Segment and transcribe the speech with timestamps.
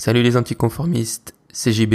[0.00, 1.92] Salut les anticonformistes, c'est JB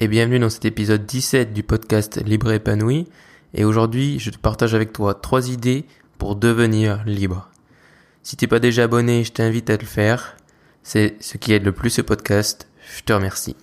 [0.00, 3.06] et bienvenue dans cet épisode 17 du podcast Libre épanoui.
[3.54, 5.84] Et aujourd'hui, je te partage avec toi trois idées
[6.18, 7.48] pour devenir libre.
[8.24, 10.36] Si t'es pas déjà abonné, je t'invite à le faire.
[10.82, 12.66] C'est ce qui aide le plus ce podcast.
[12.96, 13.54] Je te remercie.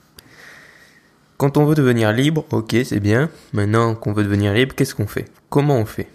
[1.35, 3.29] Quand on veut devenir libre, ok, c'est bien.
[3.51, 5.25] Maintenant qu'on veut devenir libre, qu'est-ce qu'on fait?
[5.49, 6.07] Comment on fait?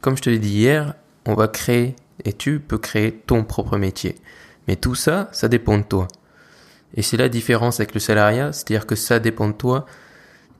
[0.00, 0.94] Comme je te l'ai dit hier,
[1.26, 1.94] on va créer
[2.24, 4.16] et tu peux créer ton propre métier.
[4.66, 6.08] Mais tout ça, ça dépend de toi.
[6.94, 9.86] Et c'est la différence avec le salariat, c'est-à-dire que ça dépend de toi,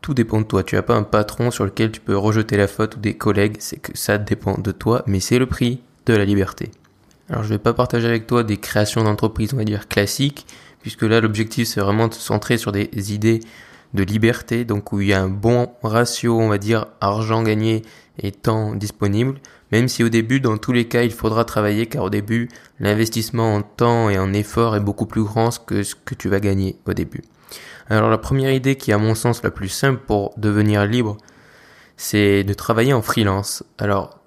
[0.01, 0.63] tout dépend de toi.
[0.63, 3.57] Tu n'as pas un patron sur lequel tu peux rejeter la faute ou des collègues,
[3.61, 6.71] c'est que ça dépend de toi, mais c'est le prix de la liberté.
[7.31, 10.47] Alors je vais pas partager avec toi des créations d'entreprise, on va dire classiques,
[10.81, 13.41] puisque là l'objectif c'est vraiment de se centrer sur des idées
[13.95, 17.83] de liberté, donc où il y a un bon ratio, on va dire, argent gagné
[18.19, 19.39] et temps disponible,
[19.73, 22.49] même si au début, dans tous les cas, il faudra travailler, car au début,
[22.81, 26.41] l'investissement en temps et en effort est beaucoup plus grand que ce que tu vas
[26.41, 27.23] gagner au début.
[27.91, 31.17] Alors la première idée qui est à mon sens la plus simple pour devenir libre,
[31.97, 33.65] c'est de travailler en freelance.
[33.79, 34.19] Alors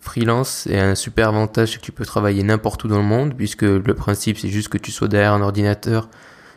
[0.00, 3.62] freelance c'est un super avantage, que tu peux travailler n'importe où dans le monde, puisque
[3.62, 6.08] le principe c'est juste que tu sois derrière un ordinateur,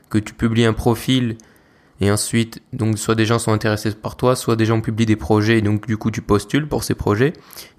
[0.09, 1.37] que tu publies un profil
[2.03, 5.15] et ensuite, donc soit des gens sont intéressés par toi, soit des gens publient des
[5.15, 7.33] projets et donc du coup tu postules pour ces projets.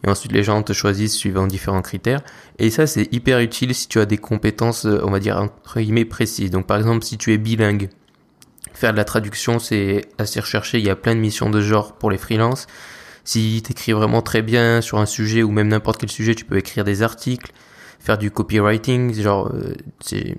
[0.07, 2.21] Et ensuite les gens te choisissent suivant différents critères.
[2.61, 5.81] Et ça c'est hyper utile si tu as des compétences, euh, on va dire entre
[5.81, 6.53] guillemets précises.
[6.53, 7.91] Donc par exemple si tu es bilingue,
[8.73, 10.79] faire de la traduction c'est assez recherché.
[10.79, 12.69] Il y a plein de missions de genre pour les freelances.
[13.25, 16.45] Si tu écris vraiment très bien sur un sujet ou même n'importe quel sujet, tu
[16.45, 17.51] peux écrire des articles,
[17.99, 20.37] faire du copywriting, genre euh, c'est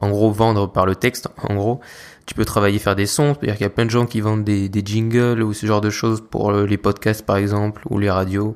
[0.00, 1.80] en gros vendre par le texte, en gros
[2.28, 4.44] tu peux travailler faire des sons, c'est-à-dire qu'il y a plein de gens qui vendent
[4.44, 8.10] des, jingles ou ce genre de choses pour euh, les podcasts par exemple ou les
[8.10, 8.54] radios,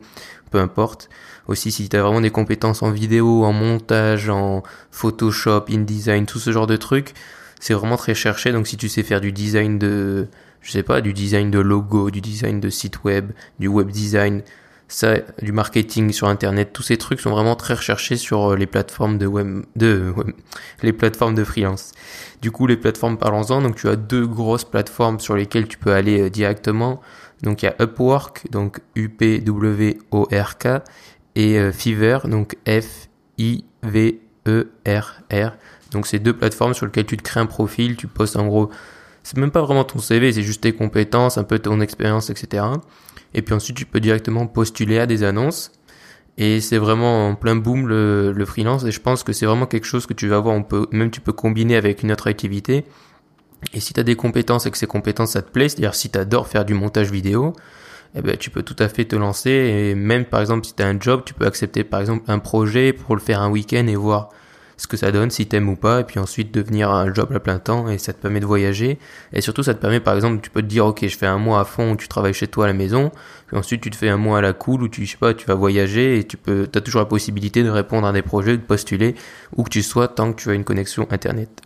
[0.51, 1.09] peu importe.
[1.49, 6.39] Aussi si tu as vraiment des compétences en vidéo, en montage, en Photoshop, InDesign, tout
[6.39, 7.15] ce genre de trucs,
[7.61, 8.53] c'est vraiment très cherché.
[8.53, 10.29] Donc si tu sais faire du design de,
[10.61, 14.43] je sais pas, du design de logo, du design de site web, du web design,
[14.93, 18.67] ça, du marketing sur internet, tous ces trucs sont vraiment très recherchés sur euh, les
[18.67, 20.13] plateformes de web, de
[20.83, 21.93] les plateformes de freelance.
[22.43, 23.63] Du coup, les plateformes parlons-en.
[23.63, 27.01] Donc, tu as deux grosses plateformes sur lesquelles tu peux aller euh, directement.
[27.43, 30.67] Donc, il y a Upwork, donc U-P-W-O-R-K,
[31.37, 33.63] et euh, Fiverr, donc F-I-V-E-R-R.
[35.91, 38.69] Donc, c'est deux plateformes sur lesquelles tu te crées un profil, tu postes en gros,
[39.23, 42.65] c'est même pas vraiment ton CV, c'est juste tes compétences, un peu ton expérience, etc.
[43.35, 45.73] Et puis ensuite, tu peux directement postuler à des annonces.
[46.39, 48.85] Et c'est vraiment en plein boom le, le freelance.
[48.85, 50.55] Et je pense que c'est vraiment quelque chose que tu vas voir.
[50.55, 52.85] On peut, même tu peux combiner avec une autre activité.
[53.75, 56.11] Et si tu as des compétences et que ces compétences ça te plaît, c'est-à-dire si
[56.11, 57.53] tu adores faire du montage vidéo,
[58.15, 59.51] eh ben, tu peux tout à fait te lancer.
[59.51, 62.39] Et même par exemple, si tu as un job, tu peux accepter par exemple un
[62.39, 64.31] projet pour le faire un week-end et voir
[64.83, 67.39] ce que ça donne, si t'aimes ou pas, et puis ensuite devenir un job à
[67.39, 68.99] plein temps, et ça te permet de voyager.
[69.33, 71.39] Et surtout, ça te permet, par exemple, tu peux te dire, ok, je fais un
[71.39, 73.13] mois à fond où tu travailles chez toi à la maison,
[73.47, 75.35] puis ensuite tu te fais un mois à la cool où tu, je sais pas,
[75.35, 78.57] tu vas voyager, et tu peux, t'as toujours la possibilité de répondre à des projets,
[78.57, 79.15] de postuler,
[79.57, 81.63] où que tu sois, tant que tu as une connexion Internet.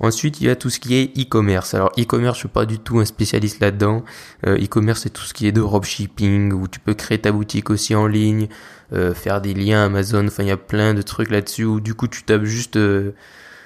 [0.00, 1.74] Ensuite, il y a tout ce qui est e-commerce.
[1.74, 4.04] Alors, e-commerce, je suis pas du tout un spécialiste là-dedans.
[4.46, 7.70] Euh, e-commerce, c'est tout ce qui est de dropshipping, où tu peux créer ta boutique
[7.70, 8.48] aussi en ligne,
[8.92, 10.26] euh, faire des liens Amazon.
[10.26, 13.12] Enfin, il y a plein de trucs là-dessus où du coup, tu tapes juste euh,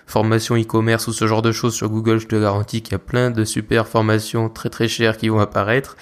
[0.06, 2.18] formation e-commerce ou ce genre de choses sur Google.
[2.18, 5.40] Je te garantis qu'il y a plein de super formations très très chères qui vont
[5.40, 5.96] apparaître.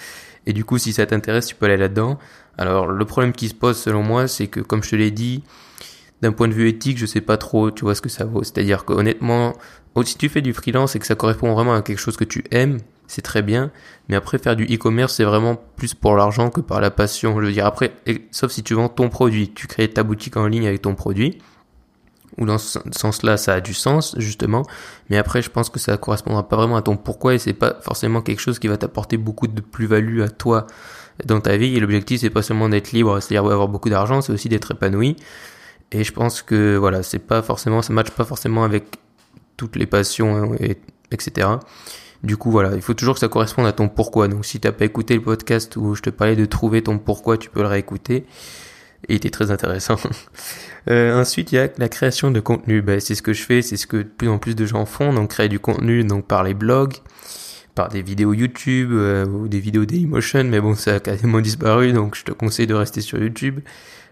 [0.45, 2.17] Et du coup, si ça t'intéresse, tu peux aller là-dedans.
[2.57, 5.43] Alors, le problème qui se pose selon moi, c'est que comme je te l'ai dit,
[6.21, 8.43] d'un point de vue éthique, je sais pas trop, tu vois ce que ça vaut.
[8.43, 8.93] C'est-à-dire que
[9.95, 12.23] honnêtement, si tu fais du freelance et que ça correspond vraiment à quelque chose que
[12.23, 13.71] tu aimes, c'est très bien.
[14.07, 17.39] Mais après, faire du e-commerce, c'est vraiment plus pour l'argent que par la passion.
[17.41, 17.91] Je veux dire, après,
[18.31, 21.39] sauf si tu vends ton produit, tu crées ta boutique en ligne avec ton produit.
[22.37, 24.63] Ou dans ce sens-là, ça a du sens, justement.
[25.09, 27.77] Mais après, je pense que ça correspondra pas vraiment à ton pourquoi et c'est pas
[27.81, 30.67] forcément quelque chose qui va t'apporter beaucoup de plus-value à toi
[31.25, 31.75] dans ta vie.
[31.75, 35.17] Et l'objectif, c'est pas seulement d'être libre, c'est-à-dire d'avoir beaucoup d'argent, c'est aussi d'être épanoui.
[35.91, 38.99] Et je pense que, voilà, c'est pas forcément, ça matche pas forcément avec
[39.59, 40.77] toutes les passions, et,
[41.11, 41.49] etc.
[42.23, 44.29] Du coup, voilà, il faut toujours que ça corresponde à ton pourquoi.
[44.29, 47.37] Donc, si t'as pas écouté le podcast où je te parlais de trouver ton pourquoi,
[47.37, 48.25] tu peux le réécouter.
[49.09, 49.97] Il était très intéressant.
[50.89, 52.81] euh, ensuite, il y a la création de contenu.
[52.81, 54.85] Ben, c'est ce que je fais, c'est ce que de plus en plus de gens
[54.85, 55.13] font.
[55.13, 56.95] Donc, créer du contenu, donc par les blogs,
[57.75, 60.45] par des vidéos YouTube euh, ou des vidéos Dailymotion.
[60.45, 63.59] Mais bon, ça a quasiment disparu, donc je te conseille de rester sur YouTube.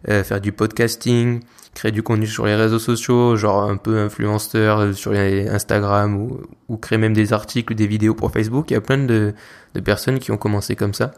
[0.10, 1.42] Euh, faire du podcasting,
[1.78, 6.16] créer du contenu sur les réseaux sociaux, genre un peu influenceur euh, sur Instagram
[6.68, 8.72] ou, créer même des articles, des vidéos pour Facebook.
[8.72, 9.36] Il y a plein de,
[9.86, 11.12] personnes qui ont commencé comme ça.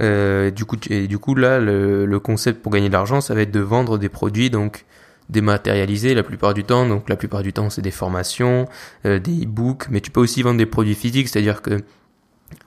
[0.00, 3.40] Euh, du coup, et du coup là, le, concept pour gagner de l'argent, ça va
[3.42, 4.48] être de vendre des produits.
[4.48, 4.84] Donc,
[5.28, 6.86] dématérialisé la plupart du temps.
[6.86, 8.68] Donc la plupart du temps, c'est des formations,
[9.06, 11.82] euh, des e-books, mais tu peux aussi vendre des produits physiques, c'est-à-dire que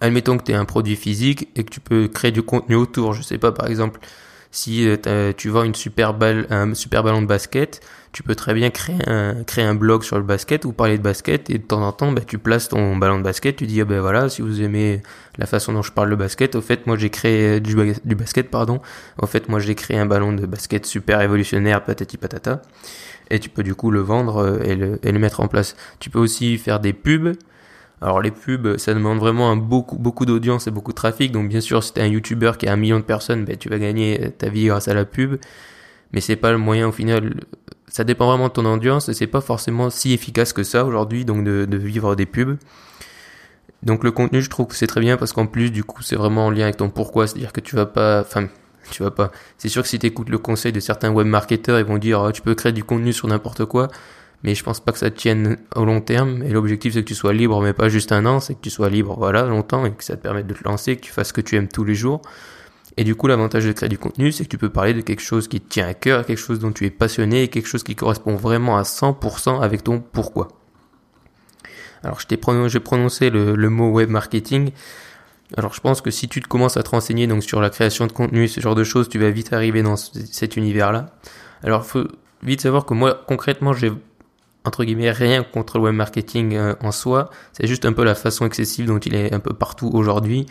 [0.01, 3.13] admettons que tu es un produit physique et que tu peux créer du contenu autour.
[3.13, 4.01] Je sais pas, par exemple,
[4.51, 7.81] si euh, tu vends une super balle, un super ballon de basket,
[8.11, 11.03] tu peux très bien créer un, créer un blog sur le basket ou parler de
[11.03, 13.79] basket et de temps en temps, bah, tu places ton ballon de basket, tu dis,
[13.79, 15.01] ah ben voilà, si vous aimez
[15.37, 18.49] la façon dont je parle de basket, au fait, moi j'ai créé du, du basket,
[18.49, 18.81] pardon,
[19.21, 22.61] au fait, moi j'ai créé un ballon de basket super révolutionnaire, patati patata,
[23.29, 25.77] et tu peux du coup le vendre euh, et le, et le mettre en place.
[25.99, 27.37] Tu peux aussi faire des pubs,
[28.01, 31.31] alors les pubs, ça demande vraiment beaucoup beaucoup d'audience et beaucoup de trafic.
[31.31, 33.69] Donc bien sûr, si t'es un YouTuber qui a un million de personnes, ben, tu
[33.69, 35.37] vas gagner ta vie grâce à la pub.
[36.11, 37.35] Mais c'est pas le moyen au final.
[37.87, 41.25] Ça dépend vraiment de ton audience et c'est pas forcément si efficace que ça aujourd'hui,
[41.25, 42.57] donc de, de vivre des pubs.
[43.83, 46.15] Donc le contenu, je trouve que c'est très bien parce qu'en plus, du coup, c'est
[46.15, 47.27] vraiment en lien avec ton pourquoi.
[47.27, 48.47] C'est-à-dire que tu vas pas, enfin,
[48.91, 49.31] tu vas pas.
[49.57, 52.21] C'est sûr que si tu écoutes le conseil de certains web marketeurs, ils vont dire,
[52.21, 53.89] oh, tu peux créer du contenu sur n'importe quoi
[54.43, 56.43] mais je pense pas que ça tienne au long terme.
[56.43, 58.69] Et l'objectif, c'est que tu sois libre, mais pas juste un an, c'est que tu
[58.69, 61.29] sois libre, voilà, longtemps, et que ça te permette de te lancer, que tu fasses
[61.29, 62.21] ce que tu aimes tous les jours.
[62.97, 65.21] Et du coup, l'avantage de créer du contenu, c'est que tu peux parler de quelque
[65.21, 67.83] chose qui te tient à cœur, quelque chose dont tu es passionné, et quelque chose
[67.83, 70.49] qui correspond vraiment à 100% avec ton pourquoi.
[72.03, 74.71] Alors, je t'ai prononcé, le mot web marketing.
[75.55, 78.07] Alors, je pense que si tu te commences à te renseigner donc sur la création
[78.07, 81.13] de contenu, ce genre de choses, tu vas vite arriver dans cet univers-là.
[81.63, 82.07] Alors, faut
[82.41, 83.91] vite savoir que moi, concrètement, j'ai
[84.63, 88.15] entre guillemets rien contre le web marketing euh, en soi, c'est juste un peu la
[88.15, 90.45] façon excessive dont il est un peu partout aujourd'hui,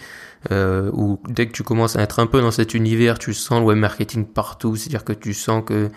[0.51, 3.61] euh, où dès que tu commences à être un peu dans cet univers, tu sens
[3.61, 5.91] le web marketing partout, c'est-à-dire que tu sens que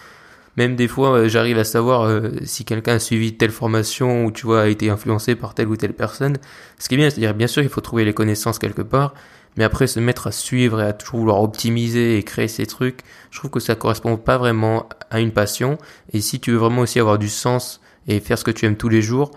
[0.58, 4.32] même des fois euh, j'arrive à savoir euh, si quelqu'un a suivi telle formation ou
[4.32, 6.38] tu vois a été influencé par telle ou telle personne.
[6.78, 9.14] Ce qui est bien, c'est-à-dire bien sûr il faut trouver les connaissances quelque part,
[9.58, 13.00] mais après se mettre à suivre et à toujours vouloir optimiser et créer ces trucs,
[13.32, 15.78] je trouve que ça correspond pas vraiment à une passion.
[16.12, 18.78] Et si tu veux vraiment aussi avoir du sens et faire ce que tu aimes
[18.78, 19.32] tous les jours.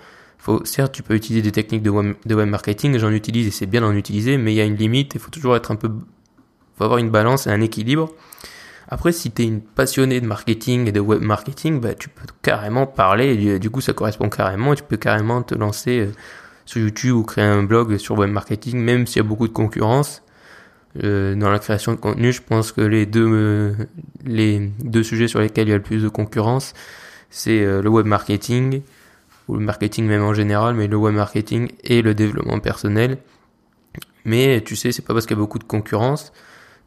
[0.64, 3.66] Certes, tu peux utiliser des techniques de web, de web marketing, j'en utilise et c'est
[3.66, 5.90] bien d'en utiliser, mais il y a une limite, il faut toujours être un peu,
[6.76, 8.10] faut avoir une balance et un équilibre.
[8.88, 12.26] Après, si tu es une passionnée de marketing et de web marketing, bah, tu peux
[12.42, 16.12] carrément parler, du, coup, ça correspond carrément, tu peux carrément te lancer euh,
[16.64, 19.52] sur YouTube ou créer un blog sur web marketing, même s'il y a beaucoup de
[19.52, 20.22] concurrence.
[21.02, 23.74] Euh, dans la création de contenu, je pense que les deux, euh,
[24.24, 26.72] les deux sujets sur lesquels il y a le plus de concurrence,
[27.30, 28.82] c'est euh, le web marketing,
[29.48, 33.18] ou le marketing même en général, mais le web marketing et le développement personnel.
[34.24, 36.32] Mais tu sais, c'est pas parce qu'il y a beaucoup de concurrence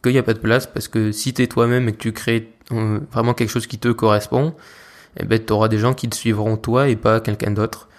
[0.03, 2.13] qu'il n'y a pas de place, parce que si tu es toi-même et que tu
[2.13, 4.56] crées euh, vraiment quelque chose qui te correspond,
[5.19, 7.89] eh ben, tu auras des gens qui te suivront toi et pas quelqu'un d'autre.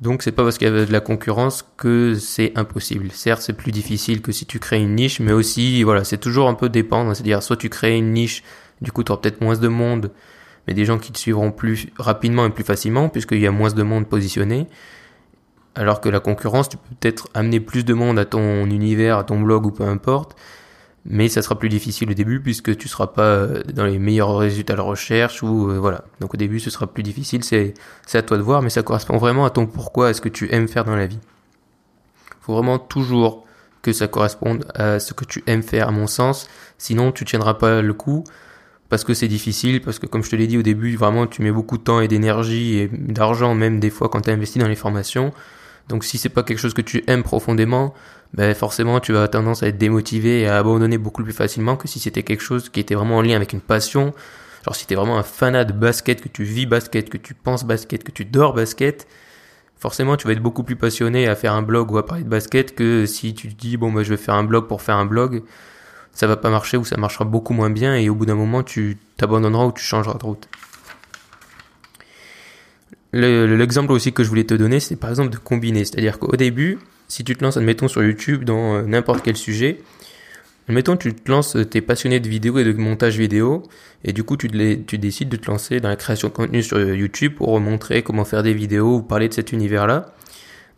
[0.00, 3.10] Donc c'est pas parce qu'il y a de la concurrence que c'est impossible.
[3.12, 6.48] Certes, c'est plus difficile que si tu crées une niche, mais aussi voilà, c'est toujours
[6.48, 8.42] un peu dépendre, c'est-à-dire soit tu crées une niche,
[8.82, 10.10] du coup tu auras peut-être moins de monde
[10.66, 13.70] mais des gens qui te suivront plus rapidement et plus facilement puisqu'il y a moins
[13.70, 14.66] de monde positionné.
[15.74, 19.24] Alors que la concurrence, tu peux peut-être amener plus de monde à ton univers, à
[19.24, 20.34] ton blog ou peu importe,
[21.04, 24.36] mais ça sera plus difficile au début puisque tu seras pas euh, dans les meilleurs
[24.38, 26.04] résultats de recherche ou euh, voilà.
[26.20, 27.74] Donc au début, ce sera plus difficile, c'est
[28.06, 30.30] c'est à toi de voir, mais ça correspond vraiment à ton pourquoi, à ce que
[30.30, 31.20] tu aimes faire dans la vie.
[32.40, 33.44] Faut vraiment toujours
[33.82, 36.48] que ça corresponde à ce que tu aimes faire à mon sens,
[36.78, 38.24] sinon tu tiendras pas le coup
[38.88, 41.42] parce que c'est difficile, parce que comme je te l'ai dit au début, vraiment tu
[41.42, 44.68] mets beaucoup de temps et d'énergie et d'argent même des fois quand tu investi dans
[44.68, 45.32] les formations.
[45.88, 47.94] Donc si c'est pas quelque chose que tu aimes profondément,
[48.34, 51.88] ben forcément tu vas tendance à être démotivé et à abandonner beaucoup plus facilement que
[51.88, 54.12] si c'était quelque chose qui était vraiment en lien avec une passion.
[54.64, 57.64] Genre si t'es vraiment un fanat de basket, que tu vis basket, que tu penses
[57.64, 59.06] basket, que tu dors basket,
[59.76, 62.28] forcément tu vas être beaucoup plus passionné à faire un blog ou à parler de
[62.28, 64.96] basket que si tu te dis bon ben je vais faire un blog pour faire
[64.96, 65.42] un blog
[66.16, 68.62] ça va pas marcher ou ça marchera beaucoup moins bien et au bout d'un moment
[68.62, 70.48] tu t'abandonneras ou tu changeras de route.
[73.12, 75.84] L'exemple aussi que je voulais te donner, c'est par exemple de combiner.
[75.84, 79.78] C'est-à-dire qu'au début, si tu te lances, admettons, sur YouTube dans euh, n'importe quel sujet,
[80.68, 83.62] admettons, tu te lances, tu es passionné de vidéo et de montage vidéo,
[84.04, 84.48] et du coup, tu,
[84.86, 88.24] tu décides de te lancer dans la création de contenu sur YouTube pour montrer comment
[88.24, 90.14] faire des vidéos ou parler de cet univers-là.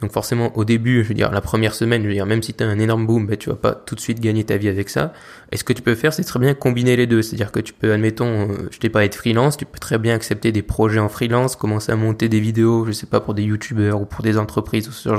[0.00, 2.54] Donc forcément, au début, je veux dire, la première semaine, je veux dire, même si
[2.54, 4.90] tu un énorme boom, ben, tu vas pas tout de suite gagner ta vie avec
[4.90, 5.12] ça.
[5.50, 7.20] Et ce que tu peux faire, c'est très bien combiner les deux.
[7.20, 10.14] C'est-à-dire que tu peux, admettons, euh, je t'ai pas être freelance, tu peux très bien
[10.14, 13.42] accepter des projets en freelance, commencer à monter des vidéos, je sais pas, pour des
[13.42, 15.14] youtubeurs ou pour des entreprises ou ce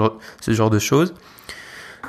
[0.53, 1.13] genre, de choses.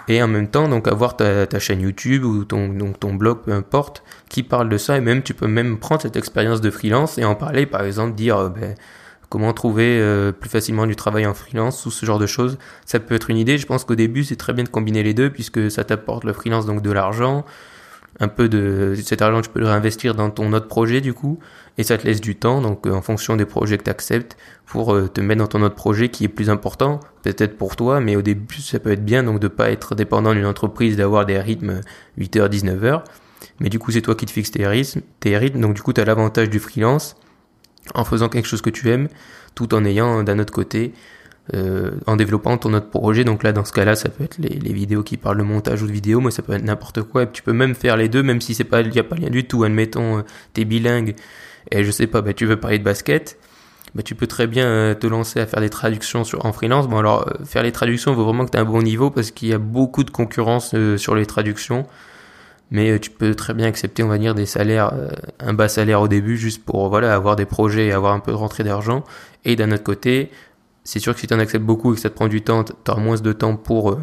[0.07, 3.39] Et en même temps, donc avoir ta, ta chaîne YouTube ou ton, donc ton blog,
[3.45, 4.97] peu importe, qui parle de ça.
[4.97, 8.15] Et même, tu peux même prendre cette expérience de freelance et en parler, par exemple,
[8.15, 8.77] dire, euh, ben,
[9.31, 12.59] comment trouver euh, plus facilement du travail en freelance ou ce genre de choses.
[12.85, 13.57] Ça peut être une idée.
[13.57, 16.35] Je pense qu'au début, c'est très bien de combiner les deux puisque ça t'apporte le
[16.35, 17.47] freelance donc de l'argent.
[18.19, 21.39] un peu de cet argent, tu peux le réinvestir dans ton autre projet du coup,
[21.79, 24.37] et ça te laisse du temps, donc euh, en fonction des projets que tu acceptes,
[24.67, 28.01] pour euh, te mettre dans ton autre projet qui est plus important, peut-être pour toi,
[28.01, 31.25] mais au début ça peut être bien, donc de pas être dépendant d'une entreprise, d'avoir
[31.25, 31.81] des rythmes
[32.19, 33.05] 8h, 19h,
[33.61, 35.93] mais du coup c'est toi qui te fixes tes rythmes, tes rythmes donc du coup
[35.93, 37.17] tu as l'avantage du freelance,
[37.95, 39.09] en faisant quelque chose que tu aimes,
[39.55, 40.93] tout en ayant d'un autre côté
[41.55, 43.25] euh, en développant ton autre projet.
[43.25, 45.87] Donc là, dans ce cas-là, ça peut être les, vidéos qui parlent de montage ou
[45.87, 47.25] de vidéo, mais ça peut être n'importe quoi.
[47.25, 49.17] Et tu peux même faire les deux, même si c'est pas, il y a pas
[49.17, 49.65] rien du tout.
[49.65, 50.23] Admettons, euh,
[50.53, 51.17] t'es bilingue
[51.73, 53.37] et je sais pas, bah, tu veux parler de basket.
[53.97, 56.87] Bah, tu peux très bien euh, te lancer à faire des traductions en freelance.
[56.87, 59.33] Bon, alors, faire les traductions, il faut vraiment que tu aies un bon niveau parce
[59.33, 61.85] qu'il y a beaucoup de concurrence sur les traductions.
[62.71, 64.93] Mais tu peux très bien accepter, on va dire, des salaires,
[65.41, 68.31] un bas salaire au début, juste pour, voilà, avoir des projets et avoir un peu
[68.31, 69.03] de rentrée d'argent.
[69.45, 70.31] Et d'un autre côté,
[70.85, 72.65] c'est sûr que si tu en acceptes beaucoup et que ça te prend du temps,
[72.65, 74.01] tu auras moins de temps pour, euh,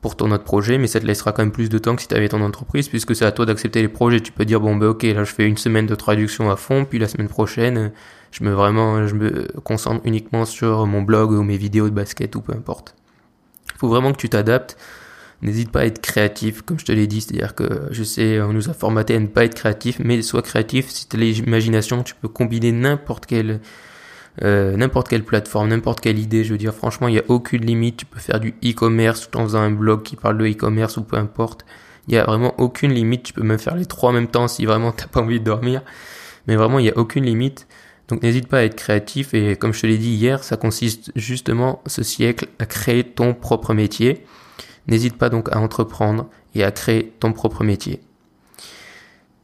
[0.00, 2.08] pour ton autre projet, mais ça te laissera quand même plus de temps que si
[2.08, 4.20] tu avais ton entreprise, puisque c'est à toi d'accepter les projets.
[4.20, 6.84] Tu peux dire, bon, ben ok, là je fais une semaine de traduction à fond,
[6.84, 7.92] puis la semaine prochaine,
[8.30, 12.36] je me, vraiment, je me concentre uniquement sur mon blog ou mes vidéos de basket
[12.36, 12.94] ou peu importe.
[13.74, 14.76] Il faut vraiment que tu t'adaptes.
[15.42, 18.52] N'hésite pas à être créatif, comme je te l'ai dit, c'est-à-dire que je sais, on
[18.52, 22.02] nous a formaté à ne pas être créatif, mais sois créatif, si tu as l'imagination,
[22.02, 23.60] tu peux combiner n'importe quel
[24.42, 26.44] euh, n'importe quelle plateforme, n'importe quelle idée.
[26.44, 27.98] Je veux dire, franchement, il n'y a aucune limite.
[27.98, 31.02] Tu peux faire du e-commerce tout en faisant un blog qui parle de e-commerce ou
[31.02, 31.64] peu importe.
[32.08, 33.22] Il n'y a vraiment aucune limite.
[33.22, 35.44] Tu peux même faire les trois en même temps si vraiment t'as pas envie de
[35.44, 35.82] dormir.
[36.46, 37.66] Mais vraiment, il n'y a aucune limite.
[38.08, 41.12] Donc n'hésite pas à être créatif et comme je te l'ai dit hier, ça consiste
[41.14, 44.24] justement ce siècle à créer ton propre métier.
[44.90, 48.00] N'hésite pas donc à entreprendre et à créer ton propre métier.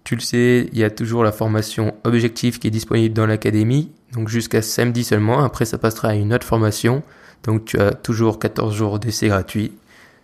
[0.05, 3.91] Tu le sais, il y a toujours la formation objectif qui est disponible dans l'académie,
[4.13, 5.43] donc jusqu'à samedi seulement.
[5.43, 7.03] Après, ça passera à une autre formation.
[7.43, 9.73] Donc tu as toujours 14 jours d'essai gratuit.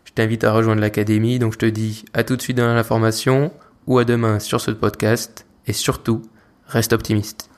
[0.04, 1.38] Je t'invite à rejoindre l'académie.
[1.38, 3.52] Donc je te dis à tout de suite dans la formation
[3.86, 5.46] ou à demain sur ce podcast.
[5.66, 6.22] Et surtout,
[6.66, 7.51] reste optimiste.